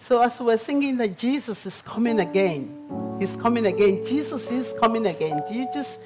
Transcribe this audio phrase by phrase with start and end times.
[0.00, 2.74] So as we're singing that Jesus is coming again,
[3.20, 4.04] He's coming again.
[4.06, 5.42] Jesus is coming again.
[5.46, 6.00] Do you just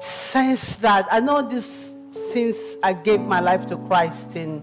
[0.00, 1.06] sense that?
[1.12, 1.92] I know this
[2.32, 4.62] since I gave my life to Christ in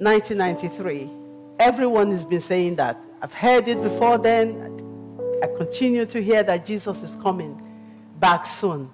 [0.00, 1.10] 1993.
[1.58, 3.02] Everyone has been saying that.
[3.22, 4.60] I've heard it before then.
[5.42, 7.58] I continue to hear that Jesus is coming
[8.20, 8.90] back soon.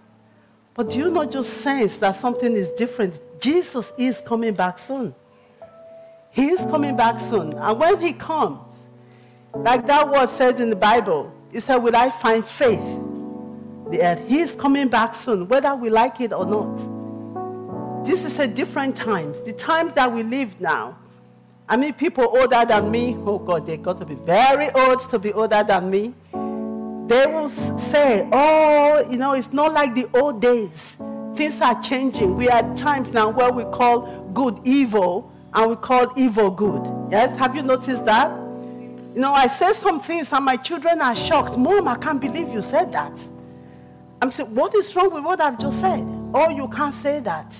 [0.74, 3.20] But do you not just sense that something is different?
[3.40, 5.16] Jesus is coming back soon.
[6.32, 7.52] He is coming back soon.
[7.52, 8.58] And when he comes,
[9.54, 12.80] like that word says in the Bible, he said, Will I find faith?
[13.90, 14.26] The earth.
[14.26, 18.04] He is coming back soon, whether we like it or not.
[18.04, 19.42] This is a different times.
[19.42, 20.96] The times that we live now.
[21.68, 25.18] I mean, people older than me, oh God, they got to be very old to
[25.18, 26.14] be older than me.
[26.32, 30.96] They will say, Oh, you know, it's not like the old days.
[31.34, 32.36] Things are changing.
[32.36, 36.82] We are times now where we call good evil and we call evil good.
[37.10, 37.36] Yes?
[37.36, 38.30] Have you noticed that?
[39.14, 41.58] You know, I say some things and my children are shocked.
[41.58, 43.12] Mom, I can't believe you said that.
[44.22, 46.00] I'm saying, what is wrong with what I've just said?
[46.32, 47.54] Oh, you can't say that.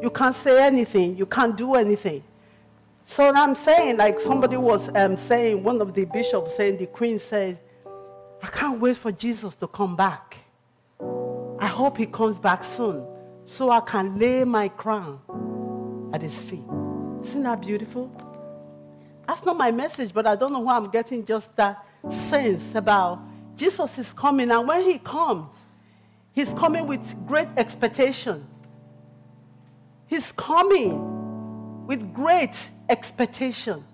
[0.00, 1.16] You can't say anything.
[1.16, 2.22] You can't do anything.
[3.04, 7.18] So I'm saying, like somebody was um, saying, one of the bishops saying, the queen
[7.18, 7.58] said,
[8.42, 10.36] I can't wait for Jesus to come back.
[11.58, 13.06] I hope he comes back soon
[13.44, 15.20] so I can lay my crown
[16.14, 16.62] at his feet.
[17.22, 18.10] Isn't that beautiful?
[19.26, 23.20] That's not my message, but I don't know why I'm getting just that sense about
[23.56, 24.50] Jesus is coming.
[24.50, 25.46] And when he comes,
[26.32, 28.46] he's coming with great expectation.
[30.06, 33.84] He's coming with great expectation.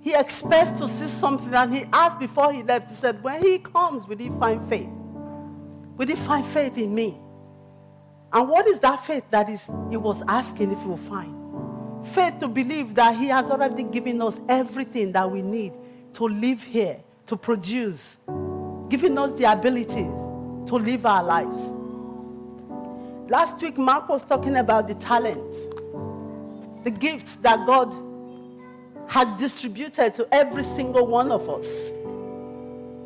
[0.00, 3.58] He expects to see something, and he asked before he left, he said, When he
[3.58, 4.88] comes, will he find faith?
[5.96, 7.18] Will he find faith in me?
[8.32, 11.41] And what is that faith that is, he was asking if he will find?
[12.04, 15.72] Faith to believe that He has already given us everything that we need
[16.14, 18.16] to live here, to produce,
[18.88, 20.04] giving us the ability
[20.66, 21.58] to live our lives.
[23.30, 25.50] Last week, Mark was talking about the talent,
[26.84, 27.94] the gifts that God
[29.06, 31.90] had distributed to every single one of us.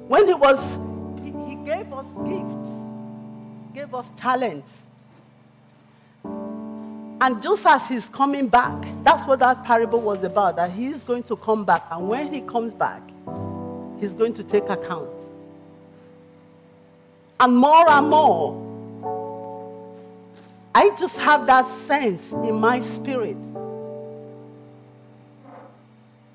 [0.09, 0.79] When He was,
[1.23, 2.69] He, he gave us gifts,
[3.75, 4.83] gave us talents.
[7.21, 11.23] And just as he's coming back, that's what that parable was about, that he's going
[11.25, 11.85] to come back.
[11.91, 13.03] And when he comes back,
[13.99, 15.09] he's going to take account.
[17.41, 18.63] And more and more,
[20.75, 23.37] I just have that sense in my spirit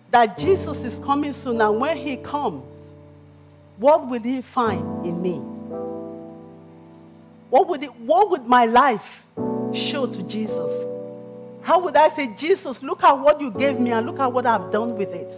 [0.10, 1.62] that Jesus is coming soon.
[1.62, 2.64] And when he comes,
[3.78, 5.38] what will he find in me?
[7.50, 9.26] What would, it, what would my life
[9.74, 10.86] show to Jesus?
[11.62, 14.46] How would I say, Jesus, look at what you gave me and look at what
[14.46, 15.32] I've done with it?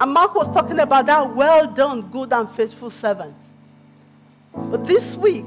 [0.00, 3.34] And Mark was talking about that well done, good and faithful servant.
[4.54, 5.44] But this week,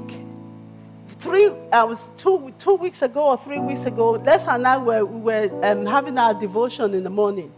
[1.08, 5.04] three, I was two, two weeks ago or three weeks ago, Les and I were,
[5.04, 7.52] we were um, having our devotion in the morning.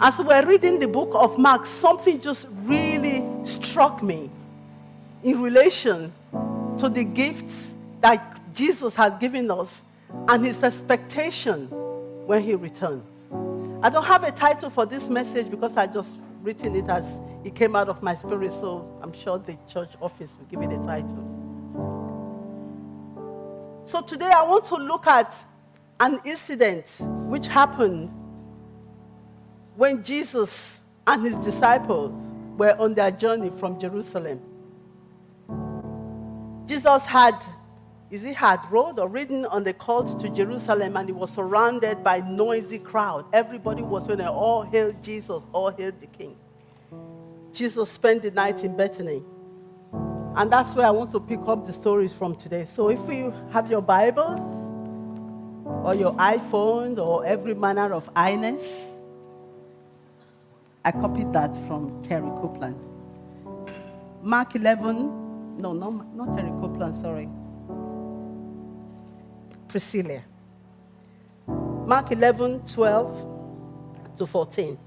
[0.00, 4.30] As we were reading the book of Mark, something just really struck me
[5.22, 6.12] in relation
[6.78, 7.73] to the gifts
[8.04, 9.82] that Jesus has given us
[10.28, 11.68] and his expectation
[12.26, 13.02] when he returns.
[13.82, 17.54] I don't have a title for this message because I just written it as it
[17.54, 20.84] came out of my spirit, so I'm sure the church office will give it a
[20.84, 21.16] title.
[23.86, 25.34] So today I want to look at
[25.98, 28.12] an incident which happened
[29.76, 32.12] when Jesus and his disciples
[32.58, 34.42] were on their journey from Jerusalem.
[36.66, 37.42] Jesus had
[38.14, 42.04] is he had rode or ridden on the colt to Jerusalem and he was surrounded
[42.04, 43.24] by noisy crowd.
[43.32, 46.36] Everybody was saying, all hail Jesus, all hail the King.
[47.52, 49.22] Jesus spent the night in Bethany.
[50.36, 52.66] And that's where I want to pick up the stories from today.
[52.66, 54.32] So if you have your Bible
[55.84, 58.90] or your iPhone or every manner of iNess,
[60.84, 62.78] I copied that from Terry Copeland.
[64.22, 67.28] Mark 11, no, no, not Terry Copeland, sorry.
[69.74, 70.22] Priscilla.
[71.48, 74.78] Mark 11, 12 to 14.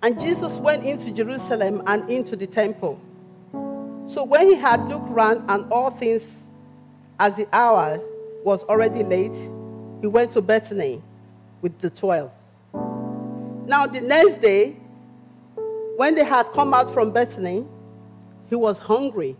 [0.00, 3.02] And Jesus went into Jerusalem and into the temple.
[4.06, 6.44] So when he had looked round and all things
[7.18, 7.98] as the hour
[8.44, 9.34] was already late,
[10.00, 11.02] he went to Bethany
[11.62, 12.30] with the twelve.
[13.66, 14.76] Now the next day,
[15.96, 17.66] when they had come out from Bethany,
[18.50, 19.36] he was hungry.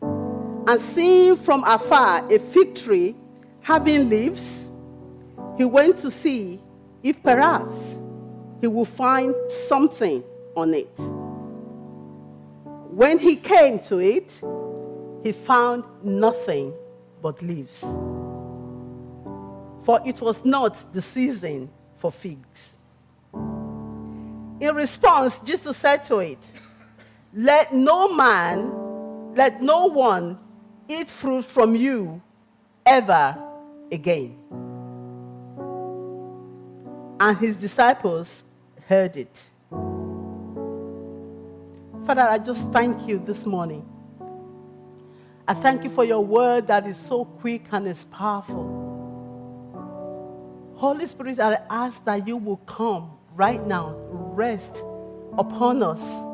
[0.00, 3.16] And seeing from afar a fig tree
[3.60, 4.64] having leaves,
[5.58, 6.60] he went to see
[7.02, 7.96] if perhaps
[8.60, 10.22] he would find something
[10.56, 10.96] on it.
[12.90, 14.40] When he came to it,
[15.24, 16.72] he found nothing
[17.20, 17.80] but leaves.
[19.82, 22.78] For it was not the season for figs.
[24.60, 26.52] In response, Jesus said to it,
[27.32, 30.38] Let no man, let no one
[30.88, 32.20] eat fruit from you
[32.84, 33.36] ever
[33.92, 34.36] again.
[37.20, 38.42] And his disciples
[38.88, 39.46] heard it.
[42.04, 43.86] Father, I just thank you this morning.
[45.46, 48.78] I thank you for your word that is so quick and is powerful.
[50.74, 54.82] Holy Spirit, I ask that you will come right now, rest
[55.38, 56.29] upon us.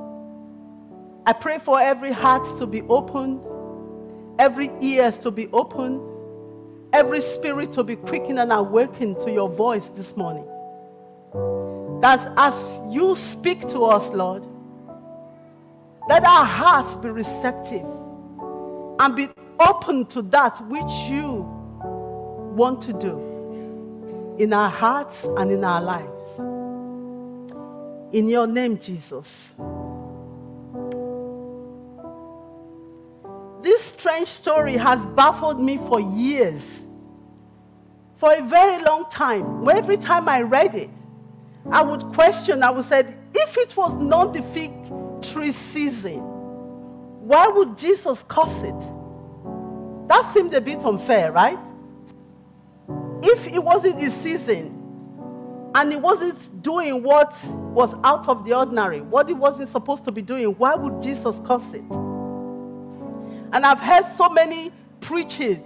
[1.27, 3.41] I pray for every heart to be open,
[4.39, 6.01] every ears to be open,
[6.93, 10.47] every spirit to be quickened and awakened to your voice this morning.
[12.01, 14.45] That as you speak to us, Lord,
[16.09, 17.85] let our hearts be receptive
[19.01, 19.29] and be
[19.59, 21.43] open to that which you
[22.55, 26.39] want to do in our hearts and in our lives.
[28.15, 29.57] In your name, Jesus.
[33.67, 36.79] This strange story has baffled me for years.
[38.15, 39.69] For a very long time.
[39.69, 40.91] Every time I read it,
[41.73, 43.01] I would question, I would say,
[43.35, 44.71] if it was not the fig
[45.21, 46.21] tree season,
[47.27, 48.79] why would Jesus curse it?
[50.07, 51.59] That seemed a bit unfair, right?
[53.25, 54.67] If it wasn't his season
[55.75, 60.13] and he wasn't doing what was out of the ordinary, what he wasn't supposed to
[60.13, 62.16] be doing, why would Jesus curse it?
[63.53, 65.59] And I've heard so many preachers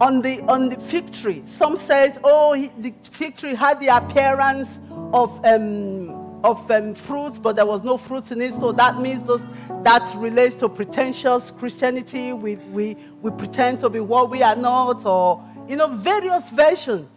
[0.00, 1.42] on the on the fig tree.
[1.46, 4.80] Some says, oh, he, the fig tree had the appearance
[5.12, 6.10] of um,
[6.44, 8.54] of um, fruits, but there was no fruit in it.
[8.54, 9.42] So that means those,
[9.82, 12.32] that relates to pretentious Christianity.
[12.32, 17.08] We, we, we pretend to be what we are not, or, you know, various versions.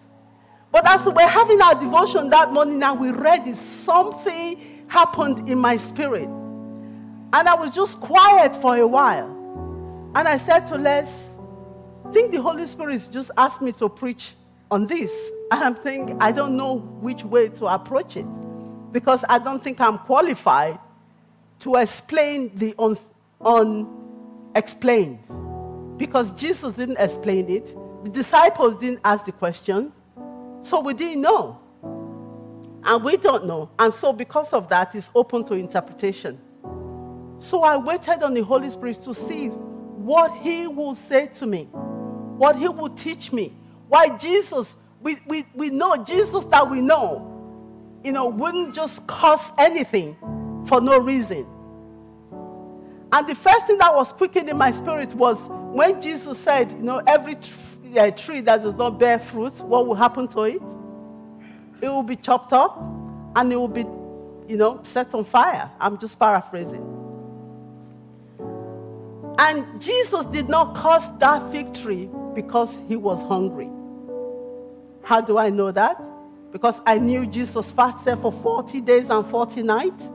[0.71, 5.47] But as we were having our devotion that morning and we read it, something happened
[5.47, 6.27] in my spirit.
[7.33, 9.27] And I was just quiet for a while.
[10.15, 11.33] And I said to Les,
[12.05, 14.33] I think the Holy Spirit just asked me to preach
[14.69, 15.11] on this.
[15.51, 18.25] And I'm thinking, I don't know which way to approach it
[18.93, 20.79] because I don't think I'm qualified
[21.59, 22.97] to explain the un-
[24.55, 25.19] unexplained.
[25.97, 27.75] Because Jesus didn't explain it,
[28.05, 29.91] the disciples didn't ask the question,
[30.61, 31.59] so we didn't know.
[32.83, 33.69] And we don't know.
[33.77, 36.39] And so, because of that, it's open to interpretation.
[37.41, 41.63] So, I waited on the Holy Spirit to see what He will say to me,
[41.65, 43.53] what He will teach me.
[43.87, 47.31] Why Jesus, we, we, we know Jesus that we know
[48.03, 50.15] you know, wouldn't just cause anything
[50.65, 51.45] for no reason.
[53.11, 56.83] And the first thing that was quickened in my spirit was when Jesus said, you
[56.83, 57.35] know, every
[57.97, 60.61] uh, tree that does not bear fruit, what will happen to it?
[61.81, 62.77] It will be chopped up
[63.35, 63.85] and it will be,
[64.47, 65.69] you know, set on fire.
[65.79, 67.00] I'm just paraphrasing.
[69.41, 73.69] And Jesus did not curse that fig tree because he was hungry.
[75.03, 76.01] How do I know that?
[76.51, 80.09] because I knew Jesus fasted for 40 days and 40 nights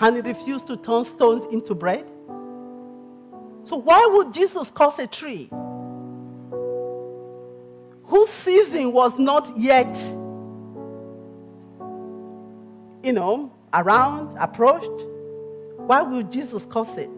[0.00, 2.04] and he refused to turn stones into bread.
[3.64, 5.50] So, why would Jesus curse a tree
[8.04, 9.94] whose season was not yet,
[13.02, 15.04] you know, around, approached?
[15.76, 17.10] Why would Jesus curse it?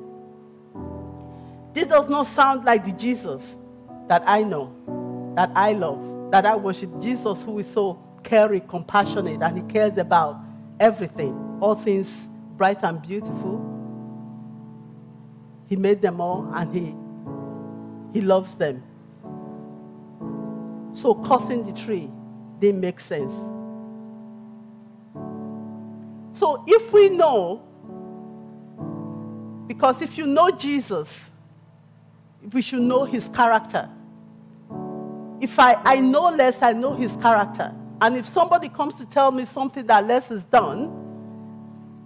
[1.72, 3.56] This does not sound like the Jesus
[4.08, 6.90] that I know, that I love, that I worship.
[7.00, 10.40] Jesus, who is so caring, compassionate, and He cares about
[10.80, 13.66] everything, all things bright and beautiful.
[15.68, 18.82] He made them all and He, he loves them.
[20.92, 22.10] So, cursing the tree
[22.58, 23.32] didn't make sense.
[26.32, 27.62] So, if we know,
[29.68, 31.29] because if you know Jesus,
[32.52, 33.88] we should know his character.
[35.40, 37.74] If I, I know Les, I know his character.
[38.00, 40.84] And if somebody comes to tell me something that Les is done,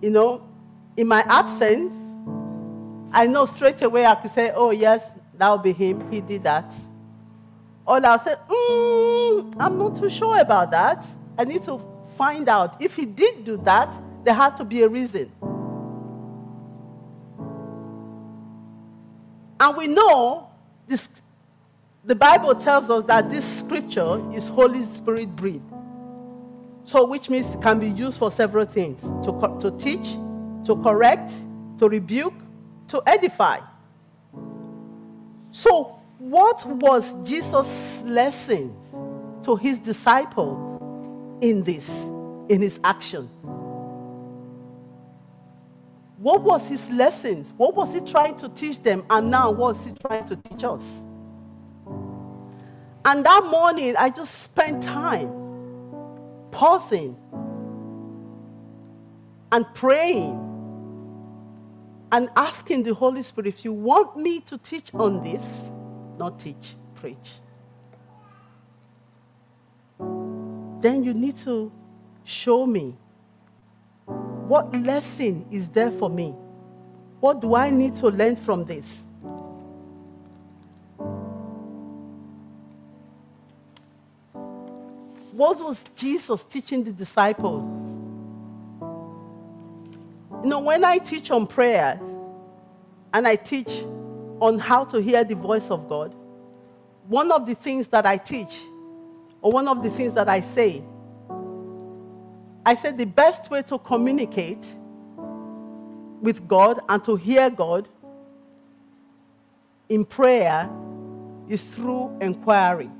[0.00, 0.46] you know,
[0.96, 1.92] in my absence,
[3.12, 6.10] I know straight away I can say, oh, yes, that'll be him.
[6.10, 6.72] He did that.
[7.86, 11.06] Or I'll say, mm, I'm not too sure about that.
[11.38, 11.80] I need to
[12.16, 12.80] find out.
[12.80, 15.30] If he did do that, there has to be a reason.
[19.60, 20.50] And we know
[20.86, 21.08] this,
[22.04, 25.62] the Bible tells us that this scripture is Holy Spirit breathed.
[26.84, 30.12] So, which means it can be used for several things to, to teach,
[30.66, 31.32] to correct,
[31.78, 32.34] to rebuke,
[32.88, 33.60] to edify.
[35.50, 38.74] So, what was Jesus' lesson
[39.42, 40.80] to his disciples
[41.40, 42.04] in this,
[42.48, 43.30] in his action?
[46.24, 47.52] What was his lessons?
[47.58, 49.04] What was he trying to teach them?
[49.10, 51.04] And now, what is he trying to teach us?
[53.04, 55.28] And that morning, I just spent time
[56.50, 57.14] pausing
[59.52, 60.40] and praying
[62.10, 65.70] and asking the Holy Spirit, if you want me to teach on this,
[66.16, 67.32] not teach, preach.
[70.80, 71.70] Then you need to
[72.24, 72.96] show me
[74.48, 76.34] what lesson is there for me?
[77.20, 79.04] What do I need to learn from this?
[85.32, 87.64] What was Jesus teaching the disciples?
[90.42, 91.98] You know, when I teach on prayer
[93.14, 93.82] and I teach
[94.40, 96.14] on how to hear the voice of God,
[97.08, 98.62] one of the things that I teach,
[99.42, 100.82] or one of the things that I say,
[102.66, 104.66] I said the best way to communicate
[106.20, 107.88] with God and to hear God
[109.88, 110.70] in prayer
[111.48, 112.90] is through inquiry.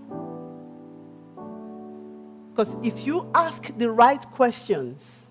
[2.51, 5.27] Because if you ask the right questions,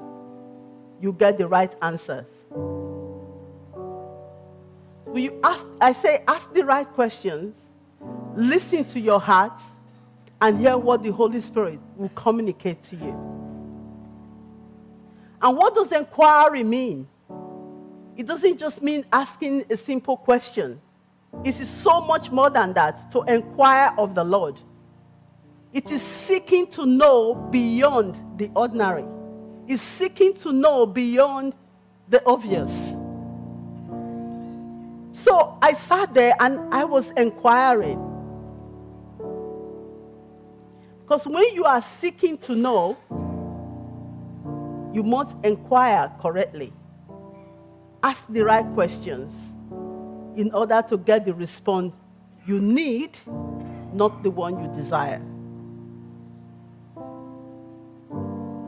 [0.99, 2.25] you get the right answers.
[5.05, 7.53] When you ask, I say, ask the right questions,
[8.35, 9.61] listen to your heart,
[10.41, 13.42] and hear what the Holy Spirit will communicate to you.
[15.43, 17.05] And what does inquiry mean?
[18.15, 20.79] It doesn't just mean asking a simple question.
[21.43, 24.59] It is so much more than that to inquire of the Lord.
[25.73, 29.03] It is seeking to know beyond the ordinary.
[29.67, 31.55] It's seeking to know beyond
[32.07, 32.93] the obvious.
[35.11, 37.99] So I sat there and I was inquiring.
[41.01, 42.97] Because when you are seeking to know,
[44.93, 46.71] you must inquire correctly.
[48.03, 49.53] Ask the right questions
[50.37, 51.93] in order to get the response
[52.45, 53.17] you need,
[53.93, 55.21] not the one you desire.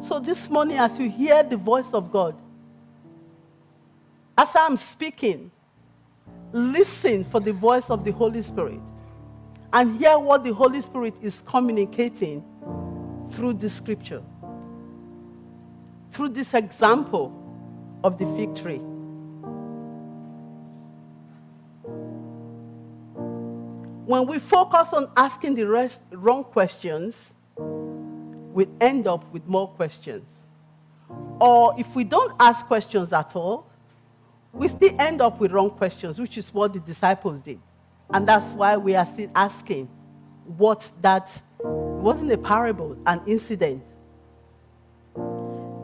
[0.01, 2.35] So, this morning, as you hear the voice of God,
[4.37, 5.51] as I'm speaking,
[6.51, 8.79] listen for the voice of the Holy Spirit
[9.73, 12.43] and hear what the Holy Spirit is communicating
[13.31, 14.23] through the scripture
[16.15, 17.29] through this example
[18.01, 18.79] of the fig tree.
[24.05, 30.31] When we focus on asking the rest, wrong questions, we end up with more questions.
[31.41, 33.67] Or if we don't ask questions at all,
[34.53, 37.59] we still end up with wrong questions, which is what the disciples did.
[38.13, 39.89] And that's why we are still asking
[40.55, 43.83] what that wasn't a parable, an incident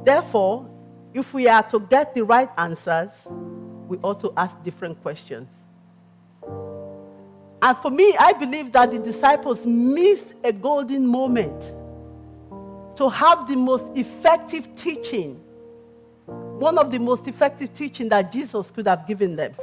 [0.03, 0.69] Therefore,
[1.13, 3.09] if we are to get the right answers,
[3.87, 5.47] we ought to ask different questions.
[7.63, 11.73] And for me, I believe that the disciples missed a golden moment
[12.95, 15.35] to have the most effective teaching,
[16.25, 19.53] one of the most effective teaching that Jesus could have given them.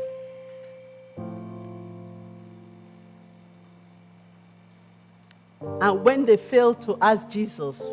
[5.80, 7.88] And when they failed to ask Jesus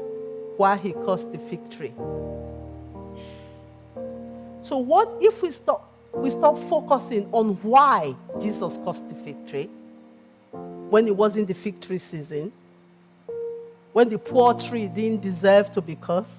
[0.57, 1.93] why he caused the fig tree.
[4.61, 9.69] So, what if we stop, we stop focusing on why Jesus caused the fig tree
[10.89, 12.51] when it wasn't the fig tree season,
[13.93, 16.29] when the poor tree didn't deserve to be cursed?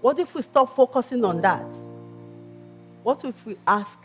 [0.00, 1.66] What if we stop focusing on that?
[3.02, 3.98] What if we ask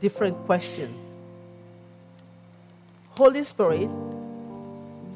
[0.00, 0.94] different questions?
[3.10, 3.88] Holy Spirit,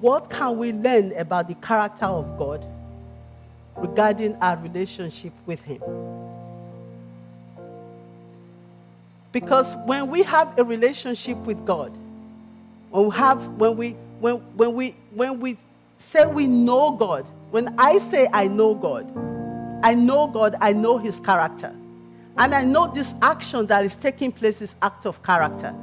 [0.01, 2.65] what can we learn about the character of God
[3.77, 5.83] regarding our relationship with Him?
[9.33, 11.93] Because when we have a relationship with God,
[12.91, 15.57] when we have when we when when we when we
[15.99, 19.07] say we know God, when I say I know God,
[19.85, 21.75] I know God, I know his character.
[22.37, 25.75] And I know this action that is taking place is act of character.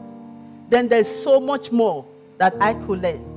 [0.69, 2.05] Then there's so much more
[2.37, 3.36] that I could learn.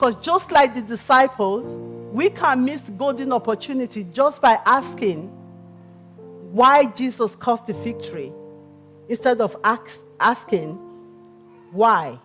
[0.00, 1.62] Because just like the disciples,
[2.10, 5.26] we can miss golden opportunity just by asking
[6.52, 7.74] why Jesus caused the
[8.10, 8.32] tree
[9.10, 10.76] instead of ask, asking,
[11.70, 12.18] why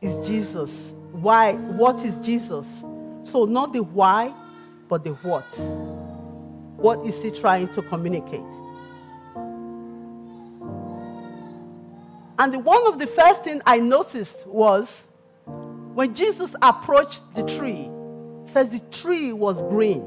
[0.00, 0.92] is Jesus?
[1.10, 1.54] Why?
[1.54, 2.84] What is Jesus?
[3.24, 4.32] So, not the why,
[4.88, 5.58] but the what.
[6.76, 8.40] What is he trying to communicate?
[12.38, 15.02] And the, one of the first things I noticed was
[15.96, 17.88] when Jesus approached the tree,
[18.44, 20.02] says the tree was green.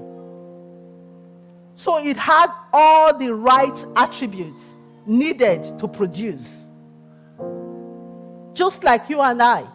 [1.74, 4.76] So it had all the right attributes
[5.08, 6.60] needed to produce.
[8.54, 9.66] Just like you and I.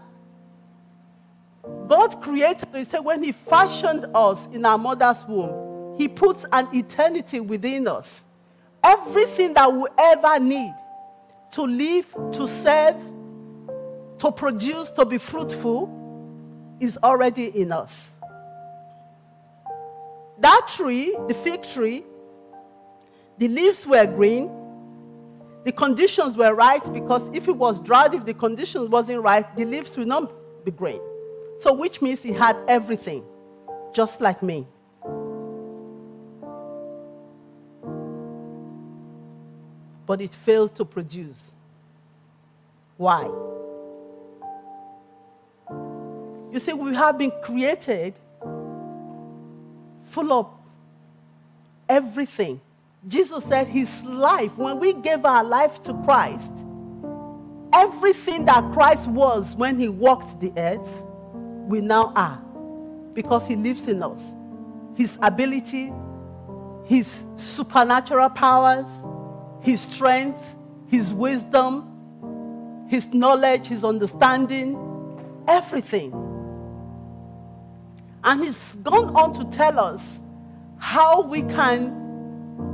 [1.88, 6.68] God created, he said, when He fashioned us in our mother's womb, He puts an
[6.72, 8.22] eternity within us.
[8.84, 10.74] Everything that we ever need
[11.54, 12.94] to live, to serve,
[14.18, 16.02] to produce, to be fruitful
[16.84, 18.10] is already in us.
[20.38, 22.04] That tree, the fig tree,
[23.38, 24.50] the leaves were green.
[25.64, 29.64] The conditions were right because if it was dry, if the conditions wasn't right, the
[29.64, 30.30] leaves will not
[30.64, 31.00] be green.
[31.58, 33.24] So, which means he had everything,
[33.94, 34.66] just like me.
[40.06, 41.52] But it failed to produce.
[42.98, 43.30] Why?
[46.54, 48.14] You see, we have been created
[50.04, 50.48] full of
[51.88, 52.60] everything.
[53.08, 56.64] Jesus said his life, when we gave our life to Christ,
[57.72, 61.02] everything that Christ was when he walked the earth,
[61.66, 62.40] we now are
[63.14, 64.22] because he lives in us.
[64.94, 65.92] His ability,
[66.84, 68.86] his supernatural powers,
[69.60, 70.54] his strength,
[70.86, 74.78] his wisdom, his knowledge, his understanding,
[75.48, 76.23] everything.
[78.24, 80.20] And he's gone on to tell us
[80.78, 81.88] how we can,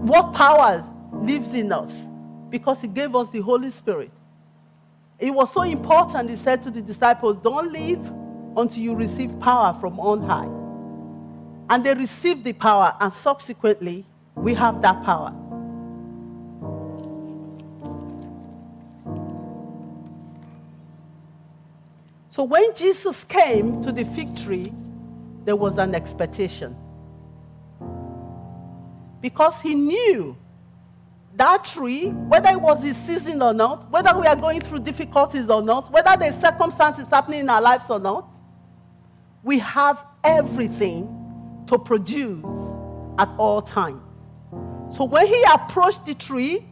[0.07, 2.07] what power lives in us,
[2.49, 4.12] because he gave us the Holy Spirit.
[5.19, 8.00] It was so important, he said to the disciples, Don't leave
[8.57, 10.48] until you receive power from on high.
[11.68, 15.35] And they received the power, and subsequently, we have that power.
[22.29, 24.72] So when Jesus came to the fig tree,
[25.44, 26.76] there was an expectation.
[29.20, 30.37] Because he knew
[31.35, 35.48] that tree, whether it was his season or not, whether we are going through difficulties
[35.48, 38.29] or not, whether there's circumstances happening in our lives or not,
[39.42, 42.44] we have everything to produce
[43.18, 44.03] at all times.
[44.90, 46.66] So when he approached the tree,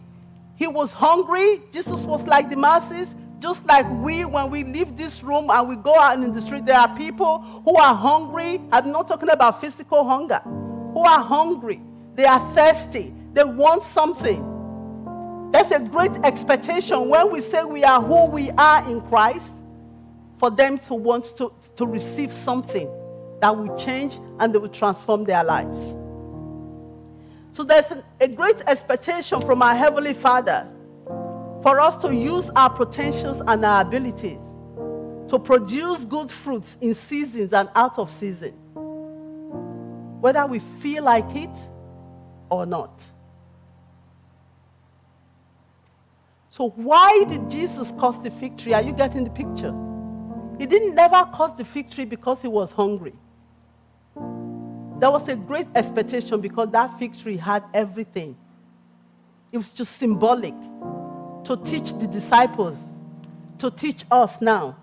[0.56, 1.62] he was hungry.
[1.72, 3.14] Jesus was like the masses.
[3.40, 6.66] Just like we, when we leave this room and we go out in the street,
[6.66, 8.60] there are people who are hungry.
[8.72, 11.80] I'm not talking about physical hunger, who are hungry.
[12.14, 13.14] They are thirsty.
[13.32, 14.42] They want something.
[15.52, 19.52] There's a great expectation when we say we are who we are in Christ
[20.36, 22.90] for them to want to, to receive something
[23.40, 25.94] that will change and they will transform their lives.
[27.52, 27.86] So there's
[28.20, 30.66] a great expectation from our Heavenly Father
[31.62, 34.38] for us to use our potentials and our abilities
[35.28, 38.52] to produce good fruits in seasons and out of season,
[40.20, 41.56] whether we feel like it
[42.50, 43.04] or not.
[46.50, 48.72] So, why did Jesus cause the fig tree?
[48.72, 49.74] Are you getting the picture?
[50.58, 53.12] He didn't never cause the fig tree because he was hungry.
[54.16, 58.36] There was a great expectation because that fig tree had everything.
[59.52, 60.54] It was just symbolic
[61.48, 62.76] to teach the disciples,
[63.56, 64.76] to teach us now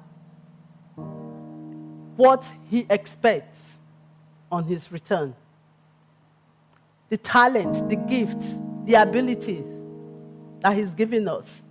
[2.15, 3.77] what he expects
[4.51, 5.35] on his return.
[7.09, 8.41] The talent, the gift,
[8.87, 9.63] the ability
[10.61, 11.61] that he's given us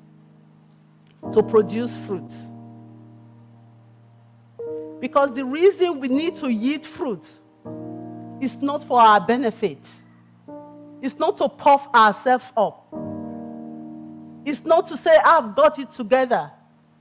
[1.33, 2.49] to produce fruits.
[5.01, 7.33] Because the reason we need to eat fruit
[8.41, 9.85] is not for our benefit,
[11.03, 13.04] it's not to puff ourselves up.
[14.45, 16.51] It's not to say, I've got it together.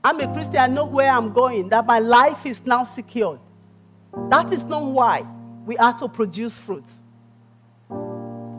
[0.02, 3.40] I'm a Christian, I know where I'm going, that my life is now secured.
[4.28, 5.26] That is not why
[5.66, 6.84] we are to produce fruit.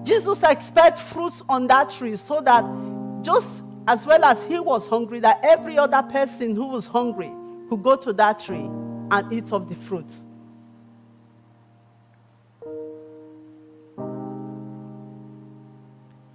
[0.04, 2.64] Jesus expects fruits on that tree so that
[3.24, 7.32] just as well as he was hungry, that every other person who was hungry
[7.70, 8.70] could go to that tree
[9.12, 10.12] and eat of the fruit.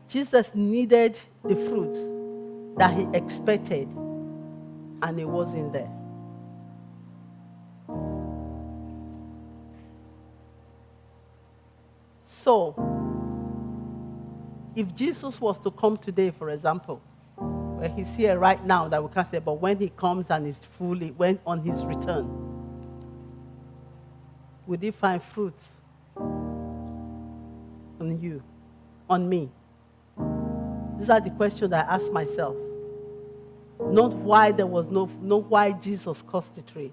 [0.09, 2.20] Jesus needed the fruit
[2.77, 3.89] that he expected,
[5.03, 5.91] and it wasn't there.
[12.25, 12.75] So,
[14.75, 17.03] if Jesus was to come today, for example,
[17.37, 20.59] where he's here right now, that we can't say, but when he comes and is
[20.59, 22.29] fully, when on his return,
[24.67, 25.55] would he find fruit
[28.01, 28.43] on you,
[29.09, 29.51] on me?
[31.01, 32.55] These are the questions I ask myself.
[33.81, 36.93] Not why there was no, not why Jesus caused the tree,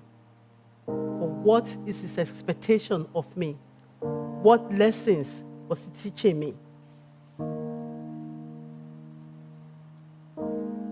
[0.85, 3.57] but what is his expectation of me?
[3.99, 6.53] What lessons was he teaching me?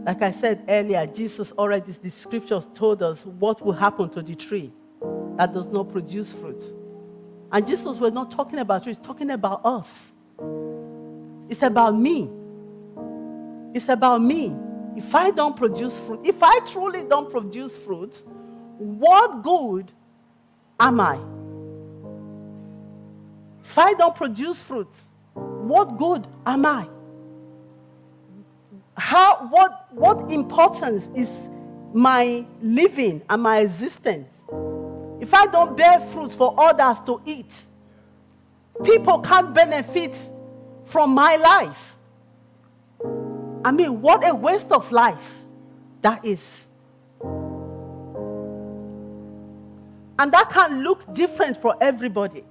[0.06, 4.36] Like I said earlier, Jesus already, the scriptures told us what will happen to the
[4.36, 4.73] tree
[5.38, 6.62] that does not produce fruit.
[7.49, 10.12] And Jesus was not talking about trees, talking about us.
[11.49, 12.30] It's about me.
[13.76, 14.56] It's about me.
[14.96, 18.24] If I don't produce fruit, if I truly don't produce fruit,
[18.78, 19.92] what good
[20.80, 21.20] am I?
[23.66, 24.88] If I don't produce fruit,
[25.34, 26.88] what good am I?
[28.96, 31.50] How, what, what importance is
[31.94, 34.30] my living and my existence?
[35.20, 37.64] If I don't bear fruit for others to eat,
[38.86, 40.18] people can't benefit
[40.86, 41.94] from my life.
[43.65, 45.41] I mean, what a waste of life
[46.04, 46.67] that is.
[50.19, 52.43] And that can look different for everybody.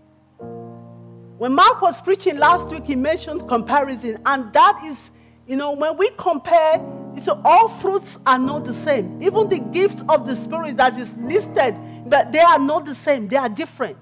[1.39, 5.13] When Mark was preaching last week, he mentioned comparison, and that is,
[5.47, 6.85] you know, when we compare,
[7.23, 9.23] so all fruits are not the same.
[9.23, 13.29] Even the gifts of the Spirit that is listed, but they are not the same,
[13.29, 13.97] they are different.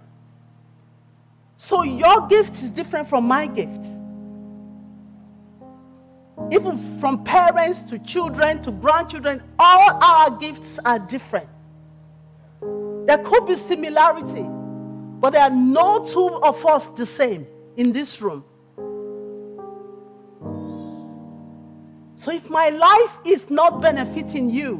[1.57, 3.85] So your gift is different from my gift.
[6.51, 11.49] Even from parents to children to grandchildren, all our gifts are different.
[13.07, 14.47] There could be similarity,
[15.21, 18.45] but there are no two of us the same in this room.
[22.17, 24.77] So if my life is not benefiting you,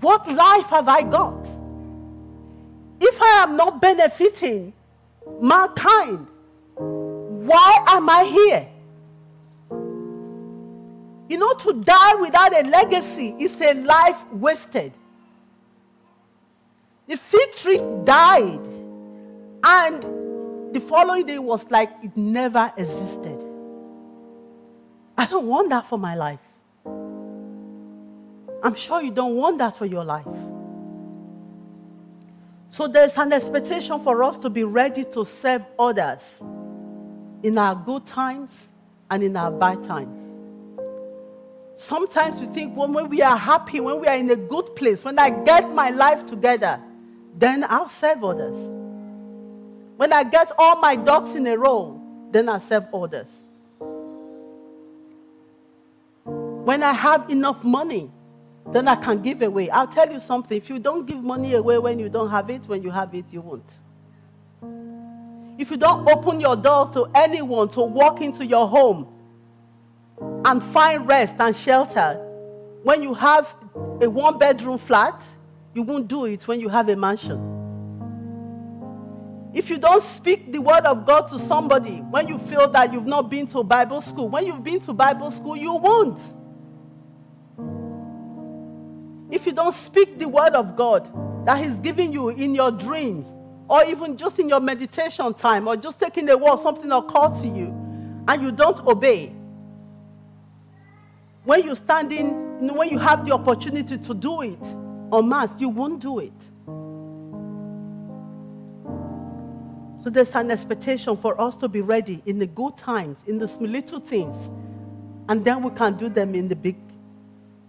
[0.00, 1.44] what life have I got?
[3.00, 4.72] If I am not benefiting
[5.40, 6.26] mankind,
[6.76, 8.69] why am I here?
[11.30, 14.92] You know, to die without a legacy is a life wasted.
[17.06, 18.66] The fig tree died,
[19.62, 23.44] and the following day was like it never existed.
[25.16, 26.40] I don't want that for my life.
[28.64, 30.26] I'm sure you don't want that for your life.
[32.70, 36.42] So there's an expectation for us to be ready to serve others
[37.44, 38.66] in our good times
[39.08, 40.29] and in our bad times.
[41.80, 45.02] Sometimes we think when, when we are happy, when we are in a good place,
[45.02, 46.78] when I get my life together,
[47.38, 48.54] then I'll serve others.
[49.96, 51.98] When I get all my ducks in a row,
[52.32, 53.28] then I'll serve others.
[56.26, 58.10] When I have enough money,
[58.70, 59.70] then I can give away.
[59.70, 62.60] I'll tell you something if you don't give money away when you don't have it,
[62.66, 63.78] when you have it, you won't.
[65.58, 69.06] If you don't open your doors to anyone to walk into your home,
[70.44, 72.14] and find rest and shelter
[72.82, 73.54] when you have
[74.00, 75.22] a one bedroom flat,
[75.74, 77.58] you won't do it when you have a mansion.
[79.52, 83.06] If you don't speak the word of God to somebody when you feel that you've
[83.06, 86.20] not been to Bible school, when you've been to Bible school, you won't.
[89.30, 93.26] If you don't speak the word of God that He's giving you in your dreams,
[93.68, 97.46] or even just in your meditation time, or just taking a walk, something occurs to
[97.46, 97.74] you,
[98.28, 99.32] and you don't obey,
[101.44, 104.62] when you stand in, when you have the opportunity to do it
[105.12, 106.32] en masse, you won't do it.
[110.02, 113.46] So there's an expectation for us to be ready in the good times, in the
[113.60, 114.50] little things,
[115.28, 116.76] and then we can do them in the big,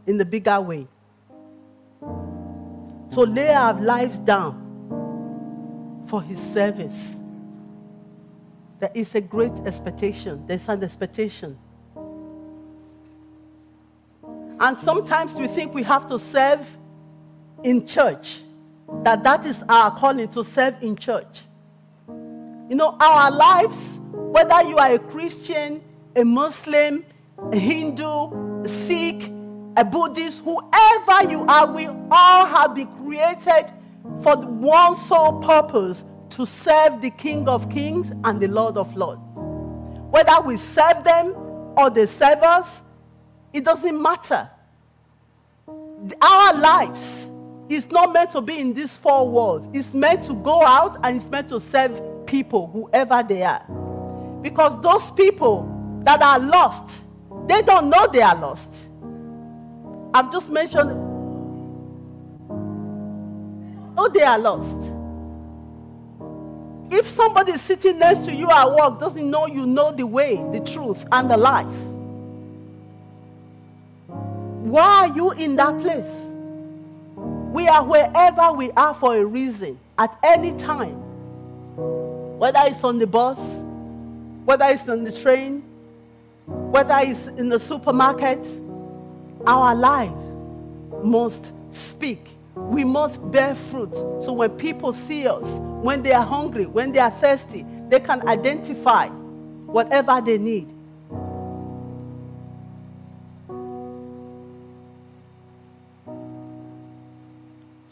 [0.08, 0.88] in the bigger way.
[3.10, 4.70] So lay our lives down
[6.08, 7.16] for His service.
[8.80, 10.46] There is a great expectation.
[10.48, 11.58] There's an expectation.
[14.62, 16.78] And sometimes we think we have to serve
[17.64, 18.42] in church,
[19.04, 21.42] that that is our calling to serve in church.
[22.08, 25.82] You know, our lives, whether you are a Christian,
[26.16, 27.04] a Muslim,
[27.52, 29.32] a Hindu, a Sikh,
[29.78, 33.66] a Buddhist, whoever you are, we all have been created
[34.22, 39.22] for one sole purpose to serve the King of Kings and the Lord of Lords.
[40.12, 41.34] Whether we serve them
[41.78, 42.84] or they serve us,
[43.54, 44.50] it doesn't matter.
[46.22, 47.30] Our lives
[47.70, 49.68] is not meant to be in these four walls.
[49.74, 53.66] It's meant to go out and it's meant to serve people, whoever they are.
[54.42, 57.04] Because those people that are lost,
[57.48, 58.88] they don't know they are lost.
[60.14, 60.92] I've just mentioned,
[63.98, 64.92] oh, they are lost.
[66.94, 70.60] If somebody sitting next to you at work doesn't know you know the way, the
[70.60, 71.68] truth, and the life,
[74.72, 76.28] why are you in that place?
[77.52, 80.96] We are wherever we are for a reason, at any time.
[82.40, 83.38] Whether it's on the bus,
[84.46, 85.62] whether it's on the train,
[86.46, 88.48] whether it's in the supermarket,
[89.46, 90.14] our life
[91.04, 92.30] must speak.
[92.56, 93.94] We must bear fruit.
[94.24, 95.46] So when people see us,
[95.84, 100.72] when they are hungry, when they are thirsty, they can identify whatever they need.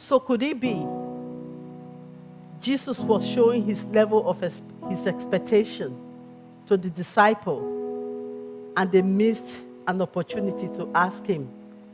[0.10, 0.88] So could it be
[2.60, 5.96] Jesus was showing his level of his expectation
[6.66, 7.60] to the disciple
[8.76, 11.48] and they missed an opportunity to ask him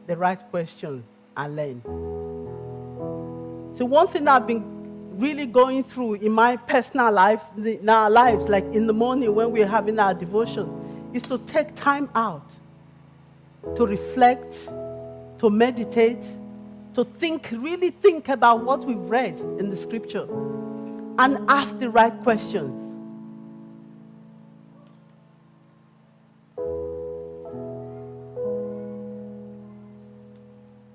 [0.08, 1.04] the right question
[1.36, 1.82] and learn.
[3.76, 4.64] So one thing I've been
[5.20, 9.52] really going through in my personal lives, in our lives, like in the morning when
[9.52, 12.50] we're having our devotion, is to take time out
[13.76, 14.70] to reflect,
[15.40, 16.26] to meditate,
[16.96, 20.28] to think, really think about what we've read in the scripture
[21.20, 22.82] and ask the right questions.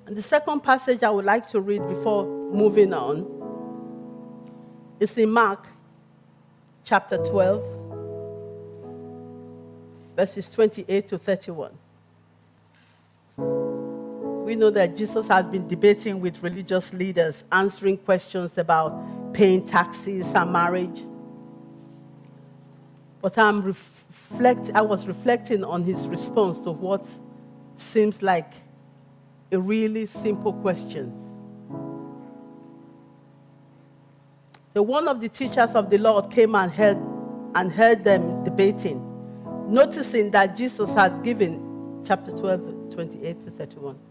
[0.07, 3.27] And the second passage I would like to read before moving on
[4.99, 5.67] is in Mark
[6.83, 7.63] chapter 12,
[10.17, 11.73] verses 28 to 31
[14.51, 20.35] we know that Jesus has been debating with religious leaders, answering questions about paying taxes
[20.35, 21.05] and marriage.
[23.23, 27.07] But I'm reflect, I was reflecting on his response to what
[27.77, 28.53] seems like
[29.53, 31.13] a really simple question.
[34.75, 36.99] So one of the teachers of the Lord came and heard,
[37.55, 39.01] and heard them debating,
[39.73, 44.10] noticing that Jesus has given, chapter 12, 28 to 31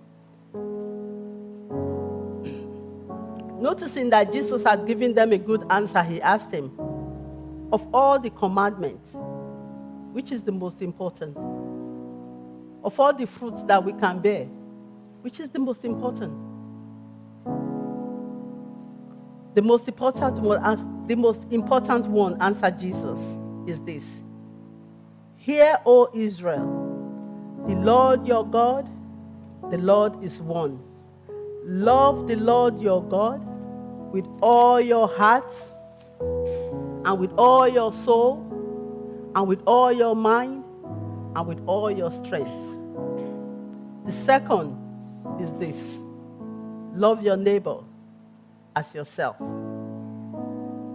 [3.61, 6.71] Noticing that Jesus had given them a good answer, he asked him,
[7.71, 9.15] Of all the commandments,
[10.11, 11.37] which is the most important?
[12.83, 14.45] Of all the fruits that we can bear,
[15.21, 16.33] which is the most important?
[19.55, 23.19] The most important one, the most important one, answered Jesus,
[23.67, 24.21] is this.
[25.35, 26.87] Hear, O Israel,
[27.67, 28.89] the Lord your God,
[29.69, 30.79] the Lord is one.
[31.63, 33.39] Love the Lord your God
[34.11, 35.53] with all your heart
[36.19, 38.45] and with all your soul
[39.35, 40.63] and with all your mind
[41.35, 42.49] and with all your strength.
[44.05, 44.75] The second
[45.39, 45.97] is this
[46.93, 47.77] love your neighbor
[48.75, 49.37] as yourself.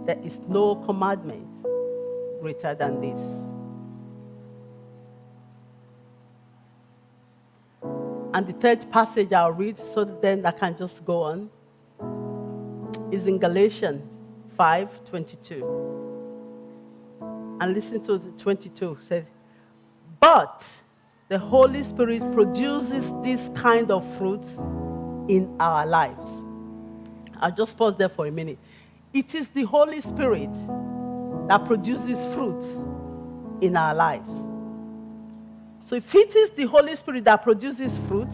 [0.05, 1.47] There is no commandment
[2.41, 3.54] greater than this.
[8.35, 11.49] And the third passage I'll read so then I can just go on
[13.09, 14.03] is in Galatians
[14.57, 17.57] 5 22.
[17.61, 19.27] And listen to the 22 says,
[20.19, 20.67] But
[21.29, 24.45] the Holy Spirit produces this kind of fruit
[25.29, 26.43] in our lives.
[27.39, 28.59] I'll just pause there for a minute.
[29.13, 30.51] It is the Holy Spirit
[31.47, 32.65] that produces fruit
[33.61, 34.35] in our lives.
[35.85, 38.33] So if it is the Holy Spirit that produces fruit,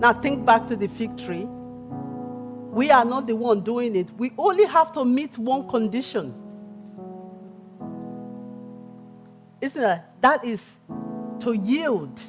[0.00, 1.44] now think back to the fig tree.
[1.44, 4.10] We are not the one doing it.
[4.18, 6.34] We only have to meet one condition.
[9.60, 10.00] Isn't it?
[10.20, 10.72] That is
[11.38, 12.20] to yield,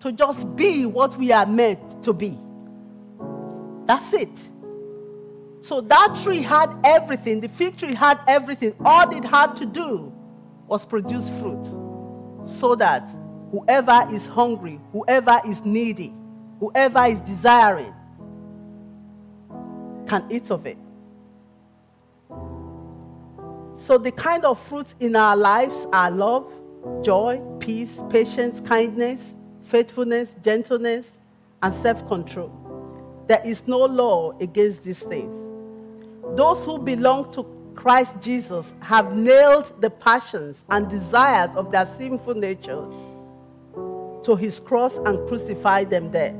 [0.00, 2.38] to just be what we are meant to be.
[3.84, 4.40] That's it.
[5.60, 7.40] So that tree had everything.
[7.40, 8.74] The fig tree had everything.
[8.82, 10.10] All it had to do
[10.66, 11.66] was produce fruit
[12.46, 13.06] so that
[13.50, 16.14] whoever is hungry, whoever is needy,
[16.58, 17.94] whoever is desiring
[20.06, 20.78] can eat of it.
[23.74, 26.52] So, the kind of fruits in our lives are love,
[27.02, 31.18] joy, peace, patience, kindness, faithfulness, gentleness,
[31.62, 32.52] and self control.
[33.26, 35.34] There is no law against these things.
[36.36, 42.34] Those who belong to Christ Jesus have nailed the passions and desires of their sinful
[42.34, 42.84] nature
[44.24, 46.34] to his cross and crucify them there.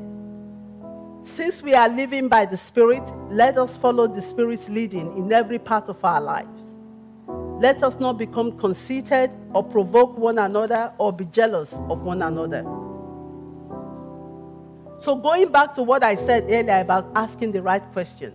[1.23, 5.59] Since we are living by the Spirit, let us follow the Spirit's leading in every
[5.59, 6.47] part of our lives.
[7.61, 12.63] Let us not become conceited or provoke one another or be jealous of one another.
[14.97, 18.33] So, going back to what I said earlier about asking the right question.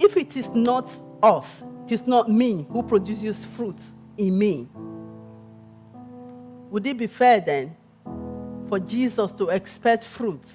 [0.00, 0.90] If it is not
[1.22, 4.68] us, it is not me who produces fruits in me,
[6.70, 7.76] would it be fair then
[8.68, 10.54] for Jesus to expect fruit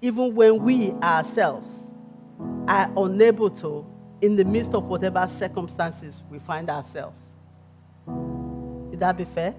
[0.00, 1.68] even when we ourselves
[2.68, 3.84] are unable to
[4.22, 7.18] in the midst of whatever circumstances we find ourselves?
[8.06, 9.54] Would that be fair?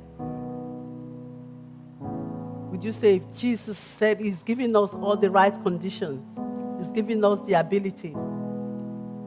[2.71, 6.23] Would you say if Jesus said He's giving us all the right conditions,
[6.77, 8.15] He's giving us the ability,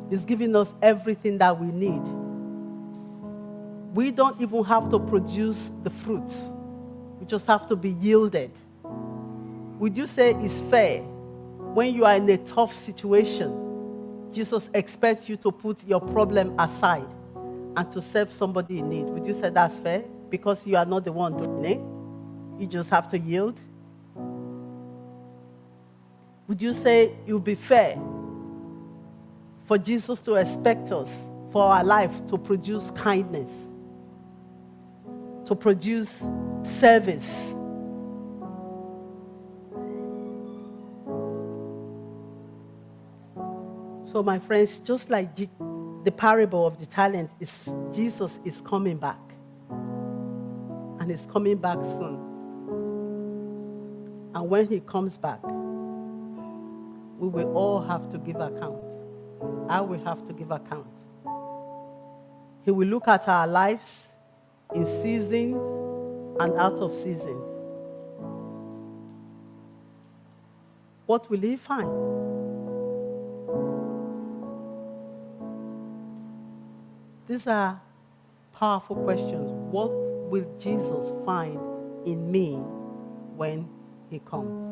[0.08, 2.19] He's giving us everything that we need?
[3.92, 6.32] We don't even have to produce the fruit.
[7.18, 8.52] We just have to be yielded.
[9.78, 14.30] Would you say it's fair when you are in a tough situation?
[14.32, 17.08] Jesus expects you to put your problem aside
[17.76, 19.06] and to serve somebody in need.
[19.06, 20.04] Would you say that's fair?
[20.28, 22.60] Because you are not the one doing it.
[22.60, 23.58] You just have to yield.
[26.46, 27.98] Would you say it would be fair
[29.64, 33.69] for Jesus to expect us for our life to produce kindness?
[35.50, 36.22] To produce
[36.62, 37.48] service.
[44.12, 49.18] So, my friends, just like the parable of the talent, is Jesus is coming back.
[51.00, 52.14] And he's coming back soon.
[54.32, 55.42] And when he comes back,
[57.18, 58.84] we will all have to give account.
[59.68, 60.86] I will have to give account.
[62.64, 64.09] He will look at our lives
[64.74, 65.54] in season
[66.40, 67.40] and out of season.
[71.06, 71.90] What will he find?
[77.26, 77.80] These are
[78.54, 79.50] powerful questions.
[79.72, 79.90] What
[80.30, 81.58] will Jesus find
[82.06, 82.54] in me
[83.36, 83.68] when
[84.08, 84.69] he comes?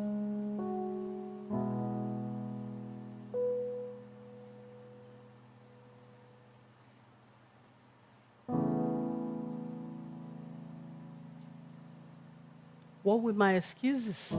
[13.29, 14.31] Would my excuses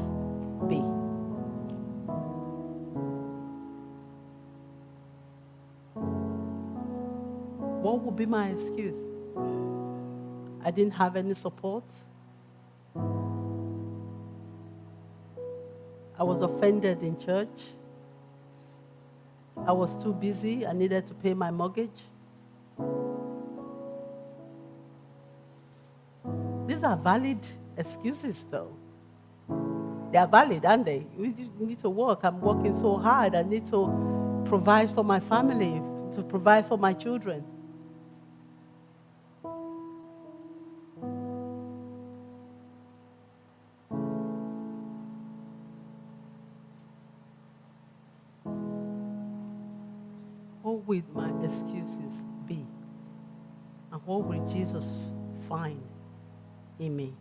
[0.69, 0.81] be?
[7.85, 9.01] What would be my excuse?
[10.65, 11.85] I didn't have any support.
[16.19, 17.49] I was offended in church.
[19.69, 20.67] I was too busy.
[20.67, 22.01] I needed to pay my mortgage.
[26.67, 27.39] These are valid
[27.77, 28.80] excuses, though.
[30.11, 31.07] They are valid, aren't they?
[31.17, 32.21] We need to work.
[32.25, 33.35] I'm working so hard.
[33.35, 35.81] I need to provide for my family,
[36.17, 37.45] to provide for my children.
[50.63, 52.67] What will my excuses be?
[53.93, 54.99] And what will Jesus
[55.49, 55.81] find
[56.81, 57.15] in me?